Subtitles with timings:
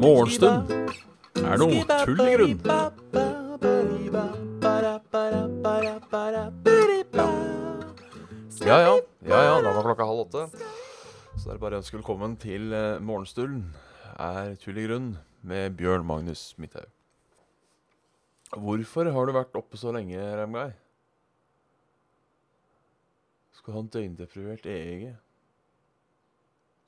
[0.00, 0.72] Morgenstund
[1.38, 2.58] er noe tull i grunn.
[8.66, 8.96] Ja, ja.
[9.28, 10.42] ja, ja, Da var klokka halv åtte.
[11.38, 13.70] Så det er bare å ønske velkommen til eh, Morgenstund
[14.18, 15.12] er tull i grunn
[15.46, 16.90] med Bjørn Magnus Midthaug.
[18.50, 20.74] Hvorfor har du vært oppe så lenge, Remguy?
[23.60, 25.10] Skal ha en døgndeprivert EEG.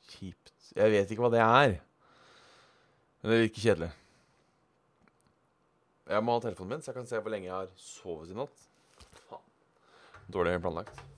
[0.08, 0.52] Kjipt.
[0.72, 1.74] Jeg vet ikke hva det er.
[3.20, 3.90] Men det virker kjedelig.
[6.12, 8.40] Jeg må ha telefonen min, så jeg kan se hvor lenge jeg har sovet i
[8.40, 8.68] natt.
[9.28, 9.44] Faen.
[10.32, 11.08] Dårlig planlagt.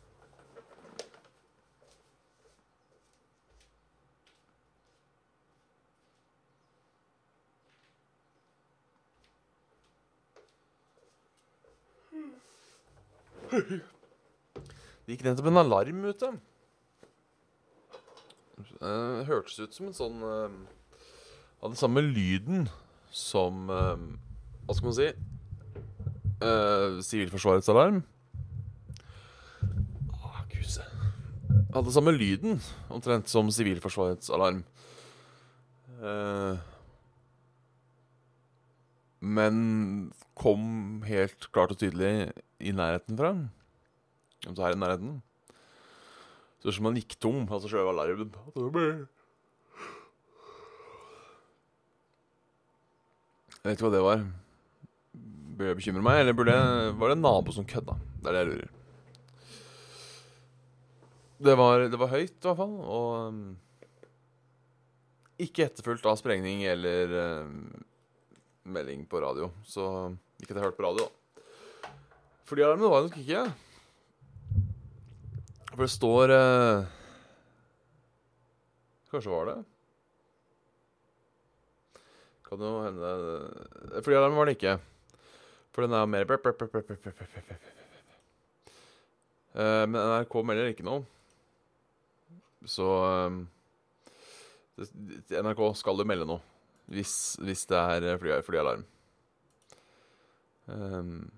[15.05, 16.31] Det gikk nettopp en alarm ute.
[18.81, 22.69] Det hørtes ut som en sånn Av den samme lyden
[23.15, 24.05] som eh,
[24.67, 25.09] Hva skal man si?
[26.45, 28.03] eh, Sivilforsvarets alarm.
[30.13, 30.85] Åh, kuse.
[31.75, 32.61] Hadde samme lyden
[32.93, 34.63] omtrent som Sivilforsvarets alarm.
[36.03, 36.63] Eh,
[39.25, 39.55] men
[40.37, 43.35] kom helt klart og tydelig i nærheten fra.
[44.45, 45.19] Om det er i nærheten.
[46.65, 48.31] Så som han gikk tom, altså sjøl alarmen.
[53.65, 54.25] Jeg vet ikke hva det var.
[55.55, 57.95] Bør jeg bekymre meg, eller burde jeg, var det en nabo som kødda?
[58.21, 58.73] Det er det jeg lurer.
[61.45, 62.75] Det var, det var høyt, i hvert fall.
[62.81, 63.43] Og um,
[65.41, 67.13] ikke etterfulgt av sprengning eller
[67.45, 67.61] um,
[68.65, 69.51] melding på radio.
[69.69, 69.85] Så
[70.41, 71.13] ikke at jeg hørte på radio, da.
[72.49, 73.45] Flyalarmen var det nok ikke.
[75.75, 76.85] For det står eh,
[79.11, 79.57] Kanskje var det?
[82.47, 84.77] Kan jo hende eh, Flyalarmen var det ikke.
[85.75, 86.31] For den er mer
[89.59, 91.03] eh, Men NRK melder ikke noe.
[92.71, 93.35] Så eh,
[95.43, 96.43] NRK skal jo melde noe
[96.85, 98.83] hvis, hvis det er fly, flyalarm.
[100.69, 101.33] Um,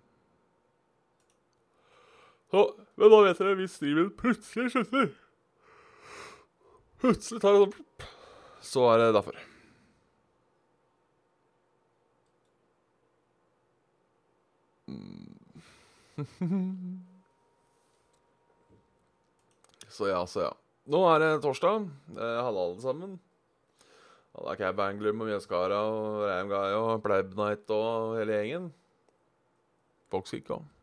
[2.97, 5.07] men da vet dere hvis streamen plutselig slutter
[7.03, 7.75] Plutselig tar det sånn
[8.65, 9.37] Så er det derfor.
[19.97, 20.53] Så ja, så ja.
[20.93, 21.87] Nå er det torsdag.
[22.17, 23.15] Halla, alle sammen.
[24.37, 28.67] Halla, Cab Anglum og Mjøskara og Reimguy og Pleibnight og hele gjengen.
[30.13, 30.76] Folk skal ikke òg.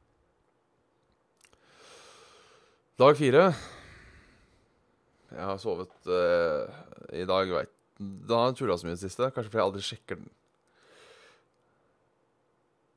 [2.94, 3.48] Dag fire.
[5.34, 6.74] Jeg har sovet uh,
[7.10, 9.30] i dag, veit Da har jeg tulla så mye i det siste.
[9.34, 10.28] Kanskje fordi jeg aldri sjekker den.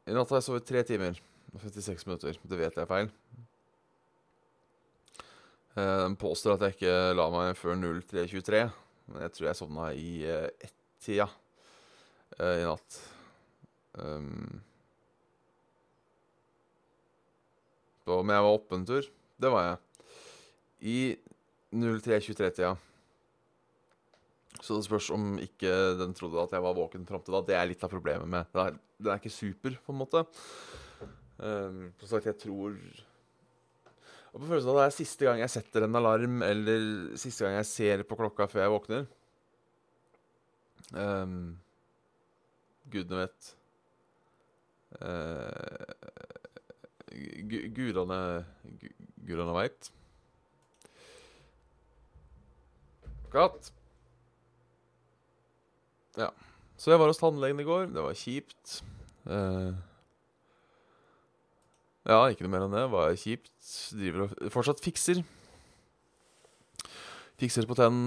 [0.05, 1.17] I natt har jeg sovet tre timer
[1.55, 2.37] og 56 minutter.
[2.45, 3.09] Det vet jeg er feil.
[5.73, 8.63] Uh, den påstår at jeg ikke la meg før 03.23,
[9.15, 11.31] men jeg tror jeg sovna i uh, ett-tida
[12.37, 13.01] uh, i natt.
[13.97, 14.61] Um,
[18.13, 19.13] om jeg var oppe en tur.
[19.41, 19.86] Det var jeg.
[20.81, 21.17] I
[21.73, 22.75] 03.23-tida.
[24.63, 27.43] Så det spørs om ikke den trodde at jeg var våken fram til da.
[27.45, 30.23] Det er litt av problemet med Den er, den er ikke super, på en måte.
[31.37, 32.73] Um, som sagt, jeg tror
[34.33, 36.87] Og på følelsen av det er siste gang jeg setter en alarm, eller
[37.21, 39.07] siste gang jeg ser på klokka før jeg våkner.
[40.93, 41.57] Um,
[42.93, 43.53] Gudene vet.
[45.01, 45.85] Uh,
[47.77, 48.21] Gudene
[49.27, 49.91] Gudene veit.
[53.33, 53.71] Katt.
[56.17, 56.31] Ja.
[56.77, 57.89] Så jeg var hos tannlegen i går.
[57.93, 58.81] Det var kjipt.
[59.27, 59.73] Uh,
[62.07, 62.85] ja, ikke noe mer enn det.
[62.93, 63.53] Var kjipt.
[63.97, 65.25] Driver og fortsatt fikser.
[67.37, 67.99] Fikser på, tenn,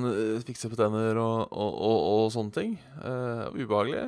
[0.41, 2.71] fikser på tenner og, og, og, og sånne ting.
[2.97, 4.07] Uh, ubehagelig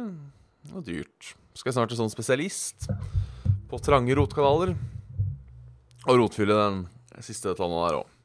[0.71, 1.35] og dyrt.
[1.53, 2.87] Skal jeg snart til sånn spesialist
[3.69, 4.73] på trange rotkanaler.
[6.07, 6.81] Og rotfylle den
[7.21, 8.17] siste tanna der òg.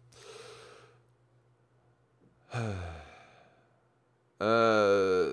[4.37, 5.33] Uh,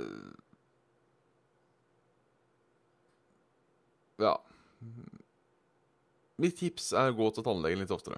[4.23, 4.33] ja
[6.39, 8.17] Mitt tips er å gå til tannlegen litt oftere.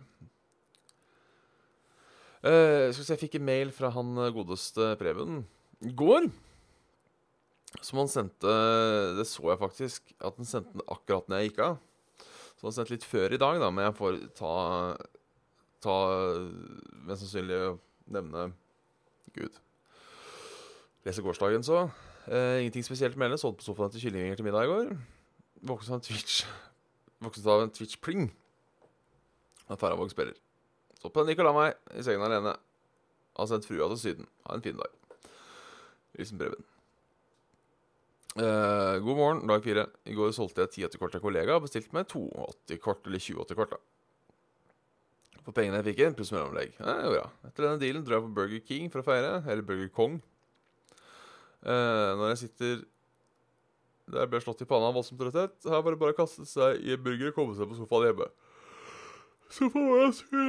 [2.45, 5.43] Uh, skal vi se, Jeg fikk en mail fra han godeste Preben
[5.85, 6.29] i går.
[7.83, 8.51] Som han sendte
[9.17, 11.79] Det så jeg faktisk, at han sendte akkurat når jeg gikk av.
[12.55, 14.53] Så han sendte litt før i dag, da, men jeg får ta,
[15.83, 15.97] ta
[17.09, 17.59] mest sannsynlig
[18.15, 18.47] nevne
[19.35, 19.59] Gud.
[21.05, 21.85] Lese gårsdagen, så.
[22.25, 23.37] Eh, ingenting spesielt å melde.
[23.41, 24.95] Solgte på sofaen til kyllingvinger til middag i går.
[25.65, 26.43] Våknet av en Twitch
[27.23, 28.29] Våknet av en Twitch-pling.
[29.69, 30.35] At Faravåg spiller.
[31.01, 32.55] Så på den gikk og la meg i sengen alene.
[33.35, 34.29] Har sendt frua til Syden.
[34.47, 34.91] Ha en fin dag.
[36.15, 36.65] Hilsen Preben.
[38.35, 39.85] Eh, god morgen, dag fire.
[40.05, 43.75] I går solgte jeg 1080-kort til en kollega og bestilte meg 280-kort, eller 20 80-kort,
[43.75, 43.94] da.
[45.45, 46.73] For pengene jeg fikk inn, pluss mellomlegg.
[46.79, 47.33] Ja, det går.
[47.45, 50.17] Etter denne dealen drar jeg på Burger King for å feire, eller Burger Kong.
[51.65, 52.83] Eh, når jeg sitter
[54.05, 56.81] der jeg ble slått i panna av voldsom trøtthet, har jeg bare bare kastet seg
[56.85, 58.27] i en burger og kommet seg på sofaen hjemme.
[59.53, 60.43] Så får jeg si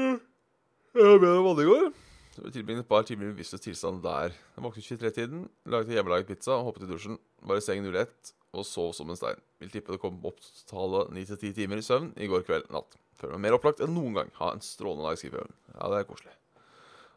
[0.96, 1.86] Jeg var bedre vanlig i går.
[2.36, 4.34] Tilbringte et par timer i bevisstløs tilstand der.
[4.56, 7.16] Jeg våknet 23-tiden, laget hjemmelaget pizza, hoppet i dusjen,
[7.48, 9.40] var i seng 01 og sov som en stein.
[9.60, 12.98] Vil tippe det kom opp totale 9-10 timer i søvn i går kveld natt.
[13.16, 14.32] Føler meg mer opplagt enn noen gang.
[14.40, 15.56] Ha en strålende dag, skriver hun.
[15.72, 16.36] Ja, det er koselig.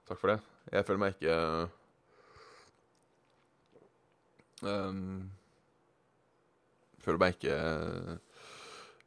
[0.07, 0.39] Takk for det.
[0.71, 1.35] Jeg føler meg ikke
[4.63, 5.03] um,
[7.03, 7.59] Føler meg ikke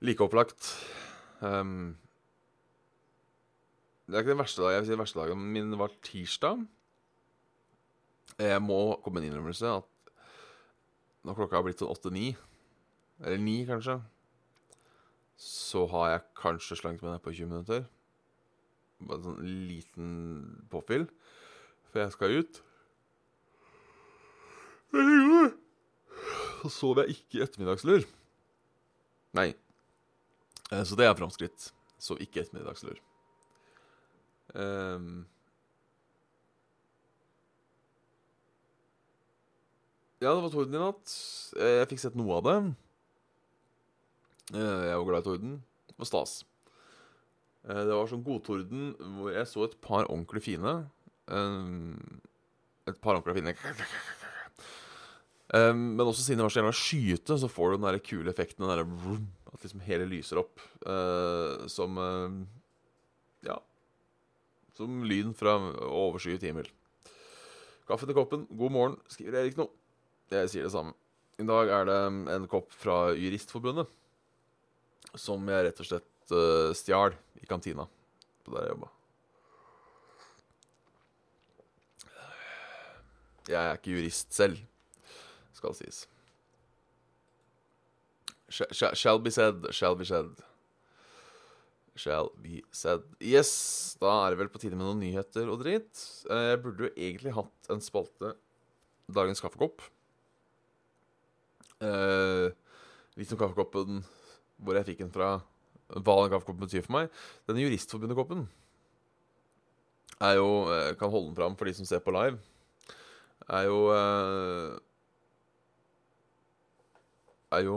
[0.03, 0.73] like opplagt.
[1.41, 1.95] Um,
[4.07, 4.75] det er ikke den verste dagen.
[4.75, 6.65] Jeg vil si den verste dagen min var tirsdag.
[8.43, 9.89] Jeg må komme med en innrømmelse at
[11.23, 12.33] når klokka har blitt sånn åtte-ni,
[13.23, 14.01] eller ni kanskje,
[15.39, 17.85] så har jeg kanskje slangt meg ned på 20 minutter.
[19.03, 20.11] Bare en sånn liten
[20.73, 21.07] påfyll
[21.93, 22.61] før jeg skal ut.
[24.93, 25.07] I
[26.63, 28.05] så sov jeg ikke ettermiddagslur.
[29.35, 29.49] Nei.
[30.71, 31.71] Eh, Så det er framskritt.
[31.99, 33.01] Sov ikke ettermiddagslur.
[34.55, 35.25] Ehm.
[40.23, 41.13] Ja, det var torden i natt.
[41.59, 42.57] Eh, Jeg fikk sett noe av det.
[44.55, 45.55] Eh, Jeg var glad i torden.
[45.89, 46.45] Det var stas.
[47.67, 50.77] Eh, Det var sånn godtorden hvor jeg så et par ordentlig fine.
[52.87, 53.55] Et par ordentlig fine
[55.75, 58.67] Men også siden det var så jævla skyete, så får du den der kule effekten.
[58.67, 58.85] Den der
[59.53, 60.61] At liksom hele lyser opp.
[61.69, 61.97] Som
[63.43, 63.59] Ja.
[64.79, 65.59] Som lyn fra
[65.89, 66.69] overskyet himmel.
[67.89, 68.47] Kaffe til koppen.
[68.49, 69.69] God morgen, skriver Erik nå.
[70.33, 70.95] Jeg sier det samme.
[71.41, 71.99] I dag er det
[72.37, 73.91] en kopp fra Juristforbundet.
[75.19, 77.85] Som jeg rett og slett uh, stjal i kantina
[78.43, 78.93] på der jeg jobba.
[83.51, 84.59] Jeg er ikke jurist selv,
[85.57, 86.05] skal sies.
[88.53, 90.31] Sh sh shall be said, shall be said.
[91.95, 93.03] Shall be said.
[93.21, 95.93] Yes, da er det vel på tide med noen nyheter og dritt.
[96.31, 98.33] Eh, Jeg burde jo egentlig hatt en spalte
[99.13, 99.83] Dagens kaffekopp.
[101.85, 102.49] Eh,
[103.19, 104.01] litt om kaffekoppen,
[104.63, 105.35] hvor jeg fikk den fra.
[105.93, 107.11] Hva den kaffekoppen betyr for meg.
[107.51, 108.47] Denne Juristforbundet-koppen
[110.23, 112.39] er jo eh, Kan holde den fram for de som ser på live.
[113.53, 114.79] Er jo eh,
[117.53, 117.77] Er jo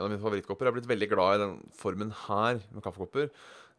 [0.00, 0.66] en av mine favorittkopper.
[0.66, 3.28] Jeg har blitt veldig glad i den formen her med kaffekopper.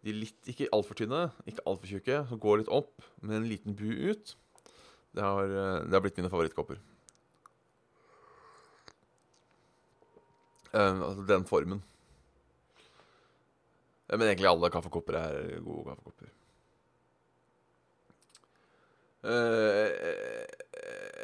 [0.01, 3.49] De er litt, ikke altfor tynne, ikke altfor tjukke, som går litt opp med en
[3.49, 4.35] liten bu ut.
[5.17, 6.77] Det har, eh, det har blitt mine favorittkopper.
[10.73, 11.81] Eh, altså den formen.
[14.11, 16.31] Men egentlig alle kaffekopper er gode kaffekopper.
[19.21, 19.85] Uh,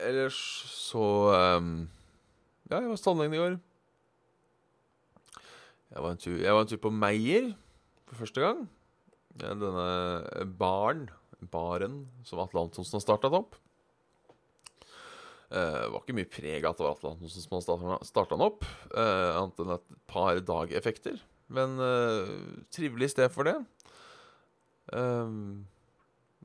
[0.06, 0.38] ellers
[0.70, 1.02] så
[1.58, 1.90] um,
[2.70, 3.58] Ja, jeg var hos tannlegen i går.
[5.88, 7.54] Jeg var, en tur, jeg var en tur på Meyer
[8.10, 8.66] for første gang.
[9.38, 9.70] Denne
[10.60, 11.08] baren,
[11.54, 13.56] baren som Atle Antonsen har startet opp.
[15.48, 18.36] Eh, Det var ikke mye preg av at det var Atle Antonsen som hadde starta
[18.36, 18.68] den opp.
[18.92, 21.22] Uh, annet enn et par dageffekter.
[21.48, 22.28] Men uh,
[22.76, 23.56] trivelig sted for det.
[24.92, 25.68] Um,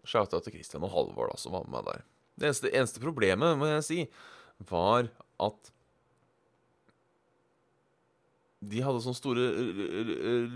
[0.07, 2.07] Shouta til Christian og Halvor, da, som var med meg der.
[2.39, 4.01] Det eneste, eneste problemet, må jeg si,
[4.71, 5.11] var
[5.43, 5.73] at
[8.63, 9.47] de hadde sånne store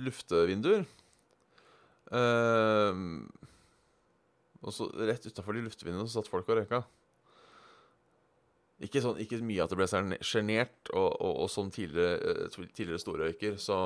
[0.07, 0.85] luftevinduer.
[2.15, 3.25] Ehm,
[4.63, 6.85] og så rett utafor de luftevinduene satt folk og røyka.
[8.87, 9.89] Ikke, sånn, ikke mye at det ble
[10.21, 13.79] sjenert, og, og, og som tidligere, eh, tidligere storrøyker så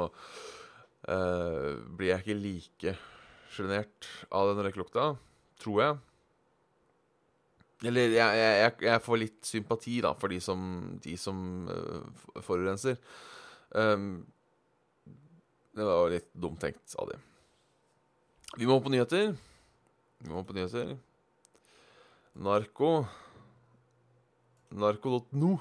[1.07, 2.95] eh, blir jeg ikke like
[3.55, 5.13] sjenert av den røykelukta,
[5.63, 6.01] tror jeg.
[7.87, 10.65] Eller jeg, jeg, jeg får litt sympati da for de som,
[11.01, 11.39] de som
[11.71, 12.99] uh, forurenser.
[13.71, 14.27] Um,
[15.77, 17.23] det var jo litt dumt tenkt av dem.
[18.59, 19.35] Vi må på nyheter.
[20.21, 20.97] Vi må på nyheter.
[22.41, 23.05] Narko
[24.71, 25.59] Narko.no.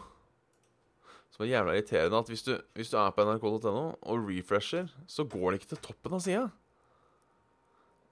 [1.33, 5.23] Som er jævla irriterende at hvis du, hvis du er på nrk.no og refresher, så
[5.23, 6.45] går det ikke til toppen av sida.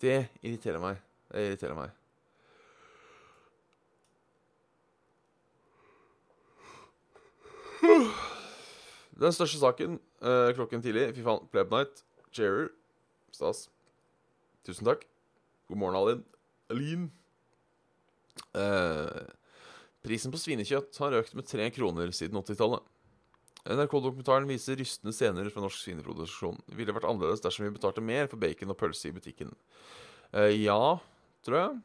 [0.01, 1.01] Det irriterer meg.
[1.33, 1.95] Det irriterer meg.
[9.17, 12.03] Den største saken uh, klokken tidlig Fy faen, Pleb Night.
[12.35, 12.69] Cheerer.
[13.33, 13.65] Stas.
[14.67, 15.05] Tusen takk.
[15.71, 16.21] God morgen, Alin.
[16.73, 17.07] Alin.
[18.53, 19.25] Uh,
[20.05, 22.85] prisen på svinekjøtt har økt med tre kroner siden 80-tallet.
[23.67, 26.61] NRK-dokumentaren viser rystende scener fra norsk svineproduksjon.
[26.69, 29.51] Det ville vært annerledes dersom vi betalte mer for bacon og pølse i butikken.
[30.31, 30.77] Uh, ja,
[31.43, 31.79] tror jeg.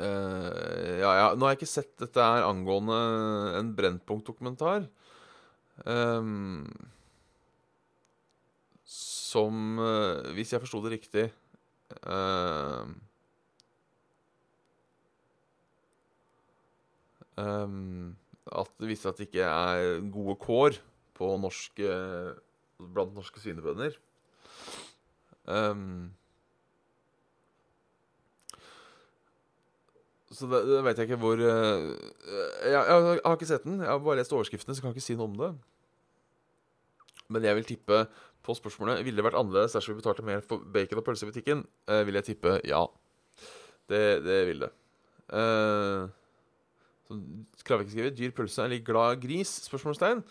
[0.00, 2.96] Uh, ja, ja, Nå har jeg ikke sett dette her angående
[3.60, 4.88] en Brennpunkt-dokumentar.
[5.88, 6.66] Ehm,
[8.84, 11.24] som, eh, hvis jeg forsto det riktig
[17.36, 18.16] um,
[18.50, 20.80] At det viser at det ikke er gode kår
[21.20, 21.88] norske,
[22.80, 23.92] blant norske svinebønder.
[25.44, 26.08] Um,
[30.30, 31.90] så det, det vet jeg ikke hvor uh,
[32.62, 33.80] jeg, jeg, jeg, har ikke sett den.
[33.82, 35.50] Jeg har bare lest overskriftene, så jeg kan ikke si noe om det.
[37.30, 38.04] Men jeg vil tippe
[38.40, 41.32] på spørsmålet Ville det vært annerledes dersom vi betalte mer for bacon og pølse i
[41.32, 41.64] butikken.
[41.90, 42.84] Uh, vil jeg tippe ja.
[43.90, 44.70] Det, det vil det.
[45.34, 46.06] Uh,
[47.66, 50.22] Kravik skriver 'Dyr pølse er litt glad gris?' spørsmålstegn.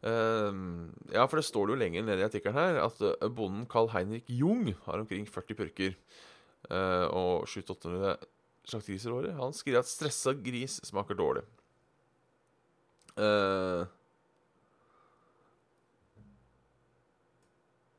[0.00, 3.66] Uh, ja, for det står det jo lenger nede i artikkelen her at uh, bonden
[3.68, 5.96] Carl Heinrich Jung har omkring 40 purker
[6.70, 8.14] uh, og 700-800
[8.68, 9.32] slaktegriser.
[9.38, 11.46] Han skriver at stressa gris smaker dårlig.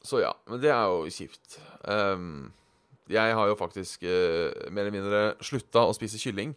[0.01, 1.60] så ja, men det er jo kjipt.
[1.86, 2.48] Um,
[3.12, 6.56] jeg har jo faktisk mer eller mindre slutta å spise kylling.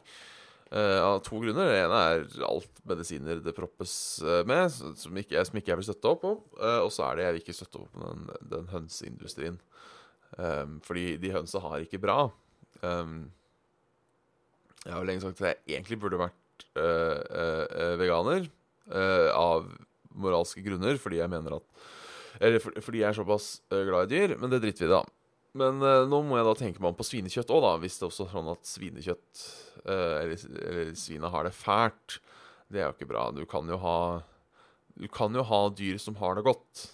[0.75, 1.69] Uh, av to grunner.
[1.71, 3.93] Det ene er alt medisiner det proppes
[4.25, 6.41] uh, med, som ikke, som ikke, jeg vil støtte opp om.
[6.59, 9.61] Uh, og så er det jeg vil ikke støtte opp om den, den hønseindustrien.
[10.35, 12.17] Um, fordi de hønsa har ikke bra.
[12.83, 13.29] Um,
[14.85, 16.67] jeg har jo lenge sagt at jeg egentlig burde vært
[18.01, 18.47] veganer.
[19.35, 19.69] av
[20.15, 21.65] moralske grunner, fordi jeg mener at
[22.41, 24.37] Eller for, fordi jeg er såpass glad i dyr.
[24.39, 25.03] Men det driter vi i, da.
[25.55, 25.79] Men
[26.11, 27.73] nå må jeg da tenke meg om på svinekjøtt òg, da.
[27.79, 29.45] Hvis det også er sånn at svinekjøtt
[29.87, 32.19] eller, eller svina har det fælt.
[32.67, 33.29] Det er jo ikke bra.
[33.35, 33.99] Du kan jo ha
[34.99, 36.89] Du kan jo ha dyr som har det godt,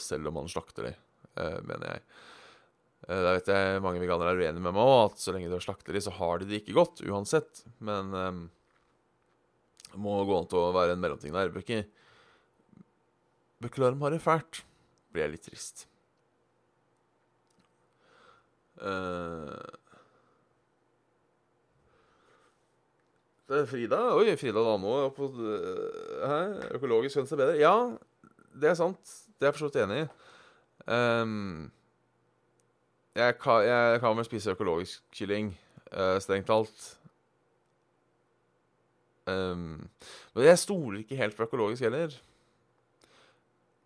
[0.00, 0.94] selv om man slakter dem,
[1.68, 2.00] mener jeg.
[3.10, 5.56] Uh, da vet jeg mange veganere er uenige med meg òg, at så lenge du
[5.58, 7.64] har slakteri, så har de det ikke godt uansett.
[7.82, 8.42] Men um,
[9.90, 11.50] det må gå an til å være en mellomting der.
[11.50, 11.84] Bør ikke
[13.60, 14.62] Bør ikke la det fælt.
[15.12, 15.82] Blir jeg litt trist.
[18.80, 19.58] Uh,
[23.50, 27.58] er Frida Oi, Frida Dano på uh, Økologisk høns er bedre.
[27.60, 27.74] Ja,
[28.56, 29.12] det er sant.
[29.36, 30.08] Det er jeg for så vidt enig i.
[30.88, 31.68] Um,
[33.16, 35.52] jeg, kan, jeg, kan, vel spise økologisk kylling,
[35.92, 36.86] uh, strengt talt.
[39.26, 39.88] Um,
[40.34, 42.14] men jeg stoler ikke helt på økologisk heller.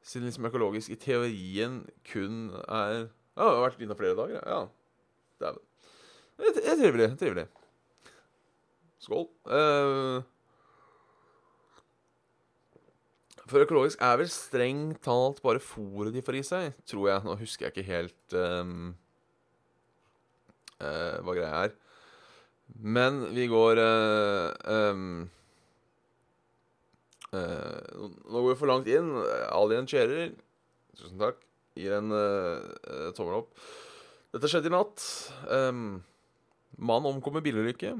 [0.04, 4.42] Siden liksom økologisk i teorien kun er Ja, det har vært inne flere dager.
[4.46, 4.60] Ja.
[5.40, 5.64] Dæven.
[6.38, 7.08] Det er trivelig.
[7.18, 7.46] Trivelig.
[9.02, 9.26] Skål.
[9.48, 10.22] Uh,
[13.44, 17.24] for økologisk er vel strengt talt bare fôret de får i seg, tror jeg.
[17.24, 18.94] Nå husker jeg ikke helt um,
[20.84, 21.74] uh, hva greia er.
[22.80, 25.24] Men vi går uh, um,
[27.34, 29.08] Nå går vi for langt inn.
[29.50, 30.36] Alien cheerer.
[30.94, 31.40] tusen takk,
[31.74, 32.14] gir en
[33.18, 33.56] tommel opp.
[34.34, 35.02] Dette skjedde i natt.
[35.50, 35.96] Um,
[36.78, 37.96] mann omkom i bilulykke.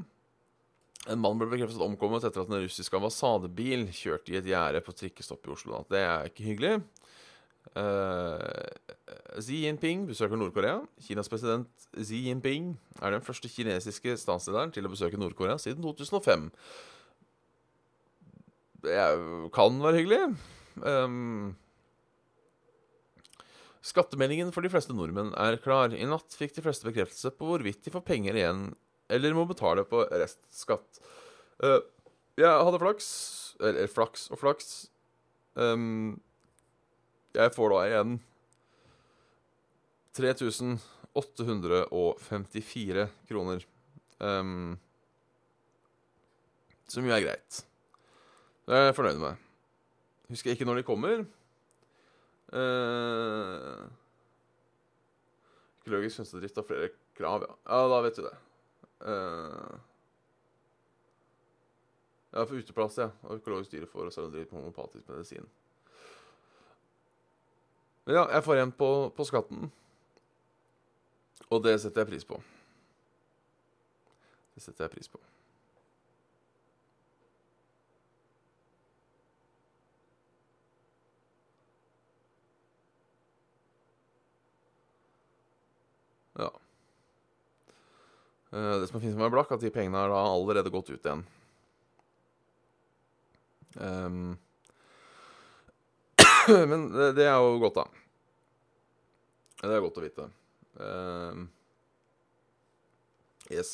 [1.05, 4.95] En mann ble bekreftet omkommet etter at en russisk ambassadebil kjørte i et gjerde på
[4.97, 5.83] trikkestopp i Oslo.
[5.91, 6.79] Det er ikke hyggelig.
[7.73, 8.37] Uh,
[9.41, 10.79] Xi Jinping besøker Nord-Korea.
[11.01, 16.47] Kinas president Xi Jinping er den første kinesiske statslederen til å besøke Nord-Korea siden 2005.
[18.85, 18.95] Det
[19.55, 20.23] kan være hyggelig.
[20.85, 21.55] Um,
[23.85, 25.93] Skattemeldingen for de fleste nordmenn er klar.
[25.93, 28.69] I natt fikk de fleste bekreftelse på hvorvidt de får penger igjen
[29.13, 31.01] eller må betale på restskatt.
[31.61, 31.81] Uh,
[32.39, 33.07] jeg hadde flaks,
[33.63, 34.71] eller flaks og flaks.
[35.55, 36.17] Um,
[37.35, 38.11] jeg får da igjen
[40.15, 43.65] 3854 kroner.
[44.19, 44.79] Um,
[46.87, 47.65] som jo er greit.
[48.65, 49.33] Det er jeg fornøyd med.
[50.31, 51.17] Husker jeg ikke når de kommer.
[52.55, 53.81] Uh,
[55.81, 57.51] økologisk hønsedrift har flere krav, ja.
[57.67, 58.37] Ja, da vet du det.
[59.05, 59.73] Uh,
[62.31, 63.09] ja, for uteplass, ja.
[63.27, 65.47] Og økologisk dyrefôr og driver på homopatisk medisin.
[68.05, 69.69] Men ja, jeg får igjen på, på skatten.
[71.49, 72.37] Og det setter jeg pris på.
[74.55, 75.21] Det setter jeg pris på.
[86.35, 86.51] Ja.
[88.51, 91.25] Eh, Det som er fint med Blakk, at de pengene har allerede gått ut igjen.
[93.81, 94.35] Ehm.
[96.71, 97.85] Men det, er jo godt, da.
[99.63, 100.25] Det er godt å vite.
[100.75, 101.45] Uh,
[103.49, 103.71] yes.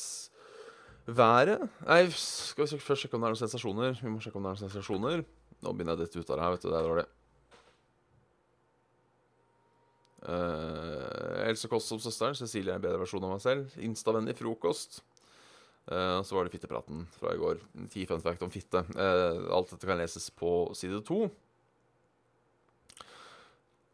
[1.02, 3.96] Været Nei, skal vi først sjekke om det er noen sensasjoner?
[3.98, 5.24] Vi må sjekke om det er noen sensasjoner.
[5.62, 6.70] Nå begynner jeg dette ut av det her, vet du.
[6.70, 7.06] Det er dårlig.
[10.22, 12.38] Uh, Else Kåss som søsteren.
[12.38, 13.74] Cecilie er en bedre versjon av meg selv.
[13.82, 15.02] Instavennlig frokost.
[15.90, 17.62] Uh, så var det fittepraten fra i går.
[17.90, 18.84] Ti fun fact om fitte.
[18.94, 21.26] Uh, alt dette kan leses på side to.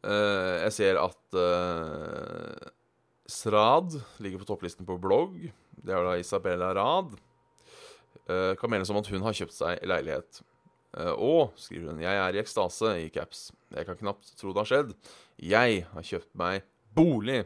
[0.07, 2.69] Eh, jeg ser at uh,
[3.29, 5.41] Srad ligger på topplisten på blogg.
[5.75, 7.17] Det er da Isabella Rad.
[8.29, 10.43] Uh, kan melde som at hun har kjøpt seg leilighet.
[10.95, 13.49] Uh, og, skriver hun, jeg er i ekstase i caps.
[13.75, 14.95] Jeg kan knapt tro det har skjedd.
[15.43, 17.43] Jeg har kjøpt meg bolig.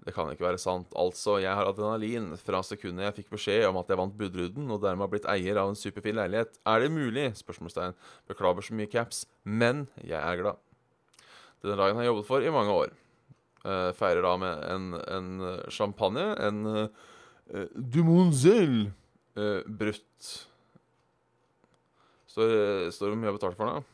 [0.00, 0.92] Det kan ikke være sant.
[0.96, 4.80] Altså, jeg har adrenalin fra sekundet jeg fikk beskjed om at jeg vant budrunden, og
[4.84, 6.56] dermed har blitt eier av en superfin leilighet.
[6.68, 7.28] Er det mulig?
[7.40, 7.96] Spørsmålstegn.
[8.30, 10.69] Beklager så mye caps, men jeg er glad.
[11.60, 12.92] Denne dagen har jobbet for i mange år.
[13.60, 15.30] Uh, feirer da med en, en
[15.72, 16.24] champagne.
[16.40, 18.88] En uh, Dumonzel
[19.36, 20.30] uh, brutt.
[22.30, 23.88] Står, hvor mye jeg har betalt for den.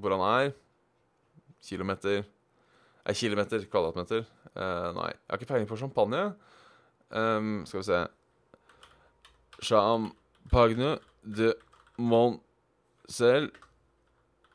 [0.00, 0.52] Hvor han er.
[1.66, 2.22] Kilometer.
[3.04, 3.66] Nei, kilometer.
[3.68, 4.24] Kvadratmeter.
[4.54, 5.10] Uh, nei.
[5.10, 6.30] Jeg har ikke peiling på champagne.
[7.10, 8.00] Um, skal vi se
[9.66, 10.92] Champagne
[11.26, 11.50] de
[11.98, 13.50] Moncel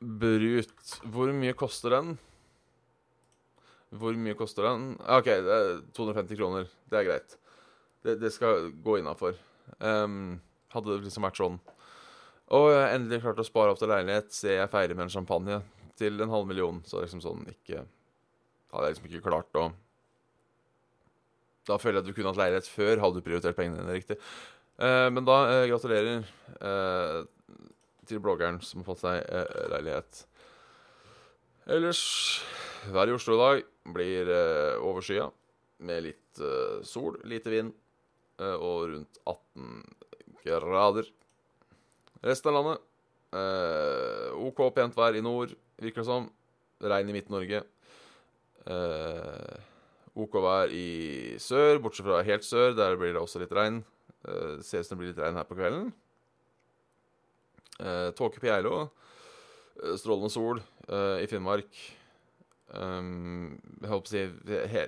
[0.06, 1.00] Brut.
[1.10, 2.16] Hvor mye koster den?
[3.96, 4.92] Hvor mye koster den?
[5.02, 6.68] OK, det er 250 kroner.
[6.92, 7.38] Det er greit.
[8.06, 9.38] Det, det skal gå innafor.
[9.80, 10.38] Um,
[10.76, 11.58] hadde det liksom vært sånn.
[12.54, 14.30] Og jeg har endelig klart å spare opp til leilighet.
[14.36, 15.62] Se, jeg feirer med en champagne
[15.98, 16.84] til en halv million.
[16.86, 17.86] Så liksom sånn ikke
[18.76, 19.70] Hadde jeg liksom ikke klart å
[21.70, 24.20] Da føler jeg at du kunne hatt leilighet før, hadde du prioritert pengene dine riktig.
[24.76, 27.22] Uh, men da uh, gratulerer eh,
[28.08, 30.26] til bloggeren som har fått seg eh, leilighet.
[31.66, 32.04] Ellers
[32.94, 33.62] Været i Oslo i dag
[33.96, 35.26] blir eh, overskya
[35.88, 37.72] med litt eh, sol, lite vind
[38.38, 39.80] eh, og rundt 18
[40.46, 41.10] grader.
[42.26, 42.84] Resten av landet
[43.40, 46.30] eh, OK pent vær i nord, virker det som.
[46.86, 47.64] Regn i Midt-Norge.
[48.70, 49.58] Eh,
[50.22, 50.88] OK vær i
[51.42, 52.76] sør, bortsett fra helt sør.
[52.78, 53.82] Der blir det også litt regn.
[54.66, 55.90] Ser ut som det blir litt regn her på kvelden.
[57.80, 58.90] Eh, Tåke på Geilo.
[59.84, 61.72] Eh, strålende sol eh, i Finnmark.
[62.76, 64.22] Um, jeg på å si
[64.74, 64.82] he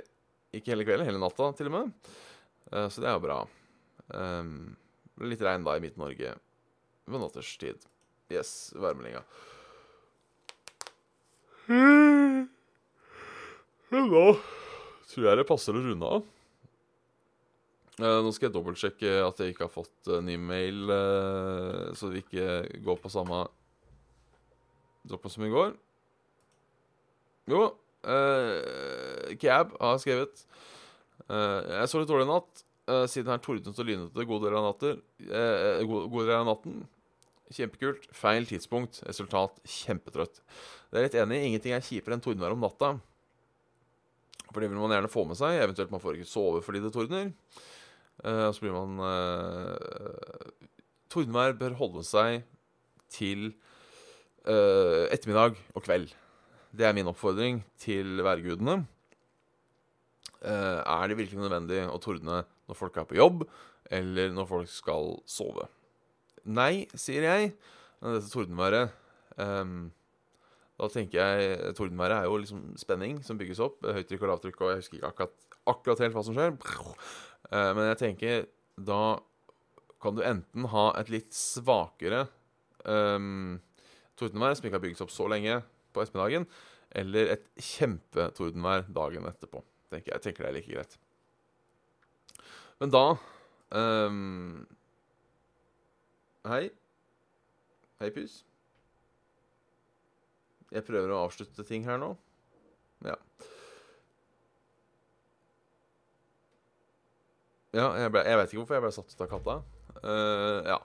[0.58, 1.92] Ikke hele kvelden, hele natta til og med.
[2.92, 3.38] Så det er jo bra.
[4.12, 4.74] Um,
[5.24, 6.34] litt regn da i Midt-Norge
[7.08, 7.86] ved natterstid.
[8.34, 9.22] Yes, værmeldinga.
[13.94, 14.26] Men da
[15.14, 16.26] tror jeg det passer å runde av.
[17.98, 22.12] Eh, nå skal jeg dobbeltsjekke at jeg ikke har fått en ny mail, eh, så
[22.12, 23.40] det ikke går på samme
[25.08, 25.72] droppen som i går.
[27.50, 27.64] Jo,
[28.06, 30.44] eh, Cab har skrevet
[31.32, 32.64] eh, Jeg så litt dårlig i natt.
[32.92, 35.00] eh, siden her tordnet og lynet det gode deler av natter.
[35.24, 36.78] Eh, god, god del av natten.
[37.52, 38.10] Kjempekult.
[38.16, 39.02] Feil tidspunkt.
[39.08, 40.42] Resultat kjempetrøtt.
[40.92, 41.40] Det er litt enig.
[41.48, 42.94] Ingenting er kjipere enn tordenvær om natta.
[44.52, 45.56] For det vil man gjerne få med seg.
[45.64, 47.32] Eventuelt man får ikke sove fordi det tordner.
[48.24, 50.54] Eh, og så blir man uh,
[51.12, 52.44] Tordenvær bør holde seg
[53.14, 53.52] til
[54.48, 56.12] eh, ettermiddag og kveld.
[56.76, 58.82] Det er min oppfordring til værgudene.
[60.44, 63.46] Eh, er det virkelig nødvendig å tordne når folk er på jobb,
[63.90, 65.70] eller når folk skal sove?
[66.44, 67.54] Nei, sier jeg.
[67.98, 68.92] Dette tordenværet
[69.42, 69.88] um,
[70.78, 73.82] Da tenker jeg Tordenværet er jo liksom spenning som bygges opp.
[73.82, 75.34] Høytrykk og lavtrykk, og jeg husker ikke akkurat,
[75.74, 76.54] akkurat helt hva som skjer.
[77.52, 79.18] Eh, men jeg tenker da
[80.04, 82.28] kan du enten ha et litt svakere
[82.86, 83.58] um,
[84.20, 85.56] tordenvær som ikke har bygget seg opp så lenge
[85.96, 86.46] på ettermiddagen,
[87.02, 89.64] eller et kjempetordenvær dagen etterpå.
[89.90, 90.98] Tenker jeg, jeg tenker det er like greit.
[92.78, 93.06] Men da
[93.74, 94.68] um,
[96.48, 96.70] Hei.
[98.00, 98.38] Hei, pus.
[100.72, 102.14] Jeg prøver å avslutte ting her nå.
[103.04, 103.18] Ja.
[107.78, 109.58] Ja, jeg, ble, jeg vet ikke hvorfor jeg ble satt ut av katta.
[110.02, 110.78] Uh, ja.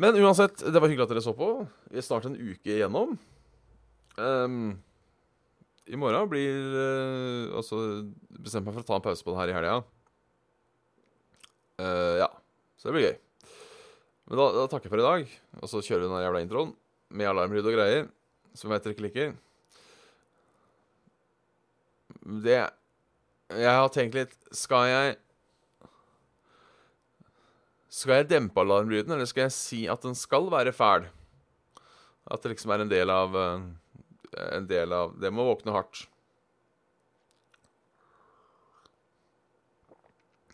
[0.00, 1.50] Men uansett, det var hyggelig at dere så på.
[1.92, 3.16] Vi er snart en uke igjennom.
[4.16, 4.78] Um,
[5.90, 7.76] i morgen blir uh, Altså
[8.42, 9.76] bestemt meg for å ta en pause på det her i helga.
[11.80, 12.30] Uh, ja.
[12.80, 13.16] Så det blir gøy.
[14.30, 15.38] Men da, da, takker jeg for i dag.
[15.60, 16.74] Og så kjører vi den jævla introen
[17.12, 18.06] med alarmlyd og greier.
[18.56, 19.34] Som jeg vet dere ikke liker.
[22.44, 22.60] Det
[23.60, 25.14] Jeg har tenkt litt Skal jeg
[27.90, 31.08] Skal jeg dempe alarmlyden, eller skal jeg si at den skal være fæl?
[32.30, 33.66] At det liksom er en del av uh,
[34.54, 36.04] En del av Det må våkne hardt.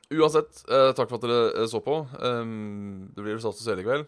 [0.07, 1.96] Uansett, eh, takk for at dere uh, så på.
[2.22, 4.07] Um, det blir å se det i kveld.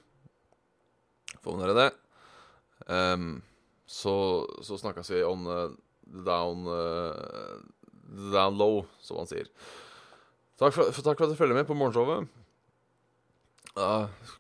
[1.43, 1.89] Får med dere det.
[2.87, 3.33] Um,
[3.85, 4.15] så,
[4.63, 5.75] så snakkes vi on uh,
[6.25, 6.65] down
[8.09, 9.51] Down low, som man sier.
[10.57, 12.31] Takk for, for, takk for at dere følger med på morgenshowet.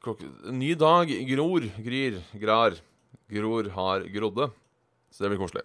[0.02, 2.78] Klokke, ny dag gror, gryr, grar.
[3.28, 4.50] Gror har grodde.
[5.10, 5.62] Så det blir koselig.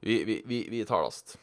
[0.00, 1.38] Vi, vi, vi, vi tar last.